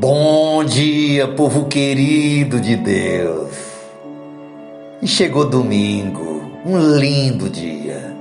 Bom 0.00 0.64
dia, 0.64 1.28
povo 1.28 1.66
querido 1.66 2.60
de 2.60 2.74
Deus. 2.74 3.52
E 5.00 5.06
chegou 5.06 5.48
domingo, 5.48 6.50
um 6.66 6.96
lindo 6.96 7.48
dia, 7.48 8.12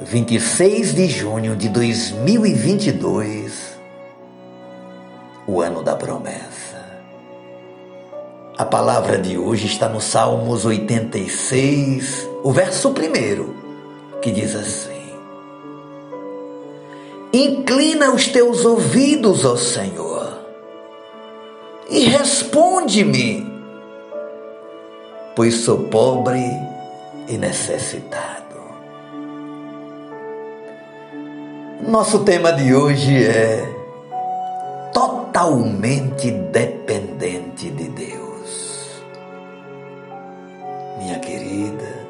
26 0.00 0.94
de 0.94 1.06
junho 1.06 1.54
de 1.56 1.68
2022, 1.68 3.78
o 5.46 5.60
ano 5.60 5.82
da 5.82 5.94
promessa. 5.94 6.82
A 8.56 8.64
palavra 8.64 9.18
de 9.18 9.36
hoje 9.36 9.66
está 9.66 9.90
no 9.90 10.00
Salmos 10.00 10.64
86, 10.64 12.26
o 12.42 12.50
verso 12.50 12.92
primeiro, 12.92 13.54
que 14.22 14.30
diz 14.30 14.56
assim: 14.56 15.12
Inclina 17.30 18.10
os 18.10 18.26
teus 18.28 18.64
ouvidos 18.64 19.44
ao 19.44 19.58
Senhor 19.58 20.13
e 21.94 22.06
responde-me, 22.06 23.46
pois 25.36 25.54
sou 25.60 25.84
pobre 25.84 26.42
e 27.28 27.38
necessitado. 27.38 28.42
Nosso 31.86 32.24
tema 32.24 32.52
de 32.52 32.74
hoje 32.74 33.24
é 33.24 33.64
totalmente 34.92 36.32
dependente 36.32 37.70
de 37.70 37.84
Deus. 37.90 39.04
Minha 40.98 41.20
querida, 41.20 42.08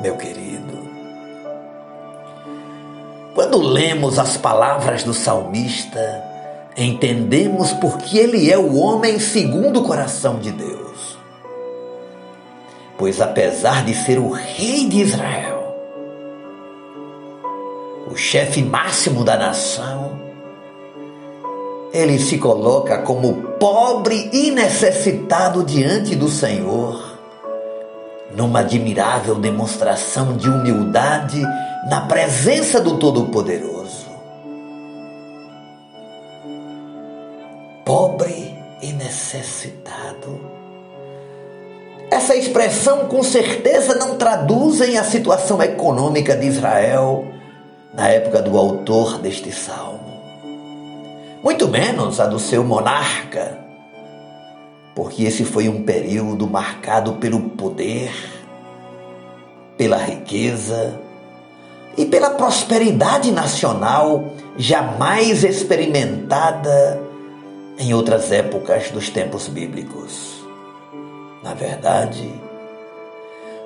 meu 0.00 0.16
querido, 0.16 0.88
quando 3.34 3.60
lemos 3.60 4.18
as 4.18 4.38
palavras 4.38 5.04
do 5.04 5.12
salmista, 5.12 6.37
entendemos 6.84 7.72
porque 7.72 8.16
ele 8.16 8.50
é 8.50 8.56
o 8.56 8.76
homem 8.76 9.18
segundo 9.18 9.80
o 9.80 9.84
coração 9.84 10.38
de 10.38 10.52
Deus. 10.52 11.18
Pois 12.96 13.20
apesar 13.20 13.84
de 13.84 13.94
ser 13.94 14.18
o 14.18 14.30
rei 14.30 14.88
de 14.88 15.00
Israel, 15.00 15.76
o 18.10 18.16
chefe 18.16 18.62
máximo 18.62 19.24
da 19.24 19.36
nação, 19.36 20.18
ele 21.92 22.18
se 22.18 22.38
coloca 22.38 22.98
como 22.98 23.34
pobre 23.58 24.30
e 24.32 24.50
necessitado 24.50 25.64
diante 25.64 26.14
do 26.14 26.28
Senhor, 26.28 27.18
numa 28.34 28.60
admirável 28.60 29.34
demonstração 29.36 30.36
de 30.36 30.48
humildade 30.48 31.42
na 31.88 32.02
presença 32.02 32.80
do 32.80 32.98
Todo-Poderoso. 32.98 33.77
Necessitado. 39.28 40.40
Essa 42.10 42.34
expressão 42.34 43.06
com 43.06 43.22
certeza 43.22 43.94
não 43.96 44.16
traduzem 44.16 44.96
a 44.96 45.04
situação 45.04 45.62
econômica 45.62 46.34
de 46.34 46.46
Israel 46.46 47.26
na 47.92 48.08
época 48.08 48.40
do 48.40 48.56
autor 48.56 49.18
deste 49.18 49.52
salmo. 49.52 49.98
Muito 51.42 51.68
menos 51.68 52.18
a 52.18 52.26
do 52.26 52.38
seu 52.38 52.64
monarca, 52.64 53.58
porque 54.94 55.24
esse 55.24 55.44
foi 55.44 55.68
um 55.68 55.82
período 55.82 56.46
marcado 56.46 57.14
pelo 57.14 57.40
poder, 57.50 58.10
pela 59.76 59.98
riqueza, 59.98 60.98
e 61.96 62.06
pela 62.06 62.30
prosperidade 62.30 63.30
nacional 63.30 64.32
jamais 64.56 65.44
experimentada 65.44 67.07
em 67.78 67.94
outras 67.94 68.32
épocas 68.32 68.90
dos 68.90 69.08
tempos 69.08 69.48
bíblicos. 69.48 70.44
Na 71.42 71.54
verdade, 71.54 72.28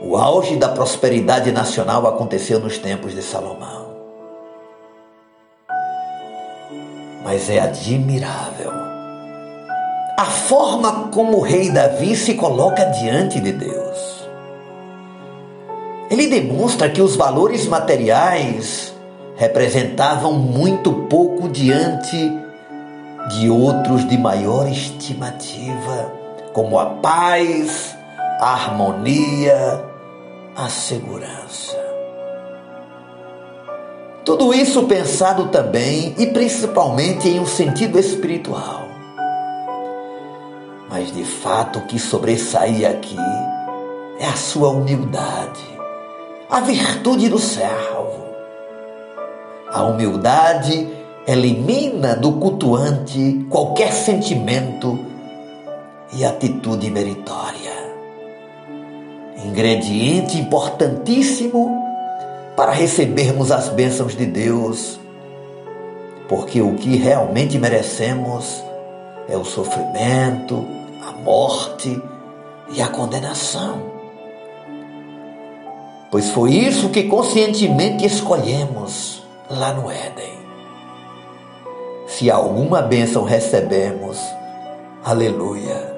o 0.00 0.16
auge 0.16 0.56
da 0.56 0.68
prosperidade 0.68 1.50
nacional 1.50 2.06
aconteceu 2.06 2.60
nos 2.60 2.78
tempos 2.78 3.12
de 3.12 3.22
Salomão. 3.22 3.86
Mas 7.24 7.50
é 7.50 7.58
admirável 7.58 8.86
a 10.16 10.24
forma 10.24 11.08
como 11.08 11.36
o 11.36 11.42
rei 11.42 11.70
Davi 11.70 12.16
se 12.16 12.34
coloca 12.34 12.84
diante 12.86 13.38
de 13.38 13.52
Deus. 13.52 14.26
Ele 16.10 16.26
demonstra 16.28 16.88
que 16.88 17.02
os 17.02 17.16
valores 17.16 17.66
materiais 17.66 18.94
representavam 19.36 20.32
muito 20.32 20.90
pouco 21.10 21.48
diante 21.50 22.16
de 22.16 22.45
outros 23.50 24.06
de 24.08 24.16
maior 24.16 24.68
estimativa, 24.68 26.12
como 26.52 26.78
a 26.78 26.86
paz, 26.86 27.96
a 28.40 28.52
harmonia, 28.52 29.84
a 30.54 30.68
segurança. 30.68 31.76
Tudo 34.24 34.52
isso 34.52 34.84
pensado 34.84 35.48
também 35.48 36.14
e 36.18 36.26
principalmente 36.26 37.28
em 37.28 37.38
um 37.40 37.46
sentido 37.46 37.98
espiritual. 37.98 38.82
Mas 40.88 41.12
de 41.12 41.24
fato 41.24 41.80
o 41.80 41.86
que 41.86 41.98
sobressaía 41.98 42.90
aqui 42.90 43.18
é 44.18 44.26
a 44.26 44.36
sua 44.36 44.70
humildade 44.70 45.76
a 46.48 46.60
virtude 46.60 47.28
do 47.28 47.38
servo. 47.38 48.24
A 49.70 49.82
humildade 49.82 50.88
elimina 51.26 52.14
do 52.14 52.32
cultuante 52.32 53.46
qualquer 53.50 53.92
sentimento 53.92 54.98
e 56.12 56.24
atitude 56.24 56.90
meritória. 56.90 57.72
Ingrediente 59.44 60.38
importantíssimo 60.38 61.82
para 62.56 62.72
recebermos 62.72 63.50
as 63.50 63.68
bênçãos 63.68 64.16
de 64.16 64.26
Deus, 64.26 64.98
porque 66.28 66.60
o 66.60 66.74
que 66.74 66.96
realmente 66.96 67.58
merecemos 67.58 68.62
é 69.28 69.36
o 69.36 69.44
sofrimento, 69.44 70.64
a 71.06 71.12
morte 71.22 72.00
e 72.72 72.80
a 72.80 72.88
condenação 72.88 73.96
pois 76.16 76.30
foi 76.30 76.54
isso 76.54 76.88
que 76.88 77.02
conscientemente 77.02 78.06
escolhemos 78.06 79.22
lá 79.50 79.74
no 79.74 79.90
Éden. 79.90 80.45
Se 82.16 82.30
alguma 82.30 82.80
bênção 82.80 83.24
recebemos, 83.24 84.18
aleluia, 85.04 85.94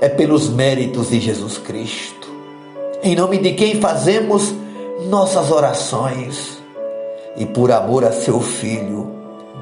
é 0.00 0.08
pelos 0.08 0.48
méritos 0.48 1.08
de 1.08 1.18
Jesus 1.18 1.58
Cristo, 1.58 2.30
em 3.02 3.16
nome 3.16 3.38
de 3.38 3.54
quem 3.54 3.80
fazemos 3.80 4.54
nossas 5.08 5.50
orações 5.50 6.62
e 7.36 7.44
por 7.44 7.72
amor 7.72 8.04
a 8.04 8.12
seu 8.12 8.38
Filho, 8.40 9.10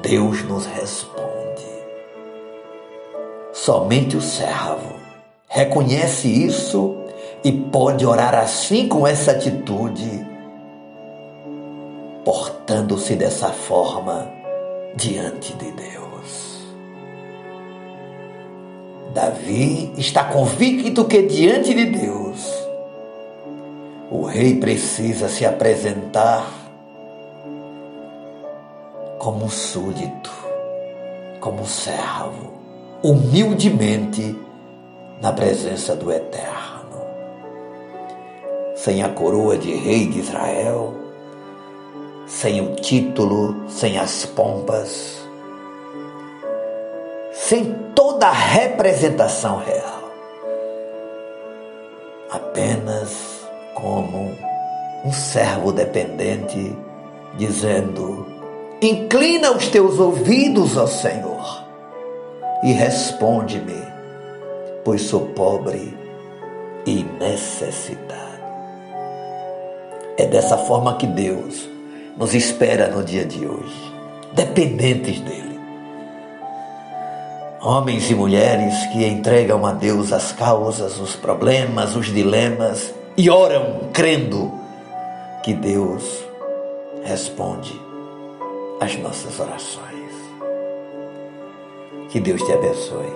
Deus 0.03 0.43
nos 0.43 0.67
responde. 0.67 1.65
Somente 3.51 4.15
o 4.15 4.21
servo 4.21 4.93
reconhece 5.47 6.27
isso 6.27 6.95
e 7.43 7.51
pode 7.51 8.05
orar 8.05 8.35
assim 8.35 8.87
com 8.87 9.07
essa 9.07 9.31
atitude, 9.31 10.27
portando-se 12.23 13.15
dessa 13.15 13.47
forma 13.47 14.44
diante 14.95 15.53
de 15.53 15.71
Deus. 15.71 16.65
Davi 19.13 19.93
está 19.97 20.25
convicto 20.25 21.05
que 21.05 21.21
diante 21.23 21.73
de 21.73 21.85
Deus 21.85 22.51
o 24.11 24.23
rei 24.23 24.55
precisa 24.59 25.27
se 25.29 25.45
apresentar 25.45 26.45
como 29.19 29.45
um 29.45 29.49
súdito, 29.49 30.31
como 31.39 31.61
um 31.61 31.65
servo, 31.65 32.53
humildemente 33.01 34.37
na 35.21 35.31
presença 35.31 35.95
do 35.95 36.11
Eterno 36.11 36.65
sem 38.85 39.01
a 39.01 39.09
coroa 39.09 39.57
de 39.57 39.73
rei 39.73 40.05
de 40.05 40.19
Israel, 40.19 40.93
sem 42.27 42.59
o 42.61 42.75
título, 42.75 43.69
sem 43.69 43.97
as 43.97 44.25
pompas, 44.25 45.27
sem 47.31 47.73
toda 47.93 48.27
a 48.27 48.31
representação 48.31 49.57
real, 49.57 50.09
apenas 52.31 53.45
como 53.75 54.31
um 55.03 55.11
servo 55.11 55.71
dependente, 55.71 56.75
dizendo: 57.37 58.25
Inclina 58.81 59.51
os 59.51 59.67
teus 59.67 59.99
ouvidos 59.99 60.77
ao 60.77 60.87
Senhor 60.87 61.63
e 62.63 62.71
responde-me, 62.71 63.83
pois 64.83 65.03
sou 65.03 65.27
pobre 65.27 65.95
e 66.85 67.03
necessitado. 67.19 68.25
É 70.17 70.25
dessa 70.25 70.57
forma 70.57 70.95
que 70.97 71.05
Deus 71.05 71.74
nos 72.17 72.33
espera 72.33 72.87
no 72.87 73.03
dia 73.03 73.25
de 73.25 73.45
hoje, 73.45 73.93
dependentes 74.33 75.19
dEle. 75.19 75.59
Homens 77.61 78.09
e 78.09 78.15
mulheres 78.15 78.73
que 78.91 79.05
entregam 79.05 79.65
a 79.65 79.73
Deus 79.73 80.13
as 80.13 80.31
causas, 80.31 80.99
os 80.99 81.15
problemas, 81.15 81.95
os 81.95 82.05
dilemas 82.07 82.93
e 83.17 83.29
oram 83.29 83.89
crendo 83.91 84.51
que 85.43 85.53
Deus 85.53 86.23
responde 87.03 87.79
às 88.79 88.95
nossas 88.99 89.39
orações. 89.39 89.85
Que 92.09 92.19
Deus 92.19 92.41
te 92.43 92.51
abençoe. 92.51 93.13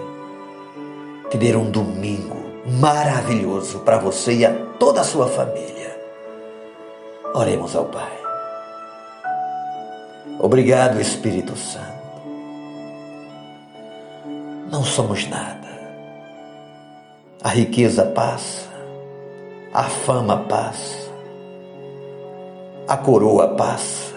Te 1.30 1.38
dê 1.38 1.56
um 1.56 1.69
domingo 1.69 2.38
maravilhoso 2.80 3.80
para 3.80 4.00
você 4.00 4.34
e 4.34 4.45
a 4.45 4.54
toda 4.80 5.02
a 5.02 5.04
sua 5.04 5.28
família. 5.28 5.95
Oremos 7.36 7.75
ao 7.75 7.86
Pai. 7.86 8.19
Obrigado, 10.41 11.01
Espírito 11.01 11.53
Santo. 11.57 12.00
Não 14.71 14.86
somos 14.86 15.27
nada. 15.27 15.68
A 17.44 17.50
riqueza 17.50 18.06
passa, 18.06 18.69
a 19.74 19.83
fama 19.83 20.38
passa, 20.38 21.09
a 22.88 22.95
coroa 22.95 23.50
passa, 23.50 24.15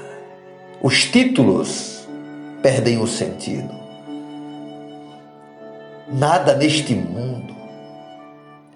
os 0.80 1.04
títulos 1.06 2.06
perdem 2.62 2.98
o 2.98 3.06
sentido. 3.08 3.74
Nada 6.08 6.54
neste 6.54 6.94
mundo 6.94 7.52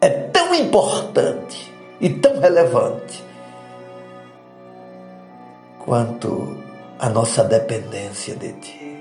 é 0.01 0.09
tão 0.09 0.53
importante 0.53 1.73
e 2.01 2.09
tão 2.09 2.41
relevante 2.41 3.23
quanto 5.85 6.66
a 6.99 7.11
nossa 7.11 7.45
dependência 7.45 8.35
de 8.37 8.53
Ti. 8.55 8.97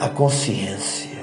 A 0.00 0.08
consciência 0.08 1.18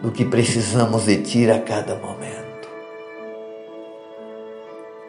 do 0.00 0.10
que 0.10 0.24
precisamos 0.24 1.04
de 1.04 1.22
Ti 1.22 1.50
a 1.50 1.60
cada 1.60 1.94
momento. 1.96 2.68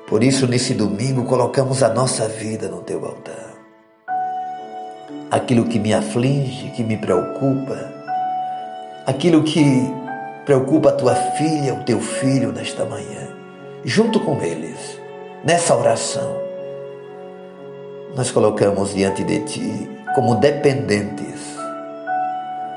Por 0.08 0.22
isso, 0.22 0.48
nesse 0.48 0.74
domingo, 0.74 1.24
colocamos 1.26 1.82
a 1.82 1.90
nossa 1.90 2.28
vida 2.28 2.68
no 2.68 2.82
Teu 2.82 3.06
altar. 3.06 3.56
Aquilo 5.32 5.66
que 5.66 5.80
me 5.80 5.94
aflige, 5.94 6.72
que 6.72 6.84
me 6.84 6.98
preocupa, 6.98 7.92
aquilo 9.06 9.44
que 9.44 9.64
preocupa 10.46 10.90
a 10.90 10.94
tua 10.94 11.16
filha, 11.16 11.74
o 11.74 11.84
teu 11.84 12.00
filho 12.00 12.52
nesta 12.52 12.86
manhã, 12.86 13.36
junto 13.84 14.20
com 14.20 14.40
eles, 14.42 15.00
nessa 15.44 15.76
oração, 15.76 16.45
nós 18.16 18.32
colocamos 18.32 18.94
diante 18.94 19.24
de 19.24 19.40
ti 19.42 19.90
como 20.16 20.36
dependentes, 20.36 21.58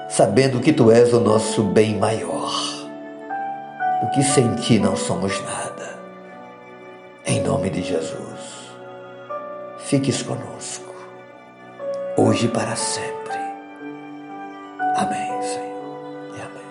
sabendo 0.08 0.60
que 0.60 0.72
tu 0.72 0.90
és 0.90 1.12
o 1.12 1.20
nosso 1.20 1.62
bem 1.62 1.96
maior, 1.96 2.52
o 4.02 4.08
que 4.10 4.24
sem 4.24 4.56
ti 4.56 4.80
não 4.80 4.96
somos 4.96 5.40
nada. 5.44 5.96
Em 7.24 7.40
nome 7.40 7.70
de 7.70 7.82
Jesus, 7.82 8.72
fiques 9.78 10.20
conosco, 10.22 10.92
hoje 12.16 12.46
e 12.46 12.48
para 12.48 12.74
sempre. 12.74 13.38
Amém, 14.96 15.42
Senhor. 15.42 16.34
E 16.36 16.40
amém. 16.40 16.66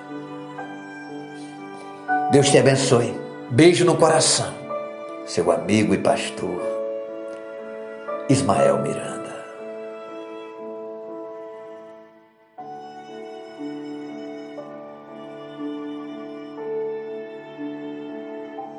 Deus 2.31 2.49
te 2.49 2.57
abençoe. 2.57 3.17
Beijo 3.49 3.85
no 3.85 3.95
coração. 3.95 4.53
Seu 5.25 5.49
amigo 5.51 5.93
e 5.93 5.97
pastor 5.97 6.76
Ismael 8.29 8.77
Miranda. 8.79 9.26